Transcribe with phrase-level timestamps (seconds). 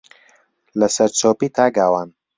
[0.79, 2.09] لەسەرچۆپی تا گاوان